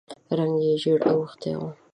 [0.37, 1.61] رنګ یې ژېړ اوښتی و.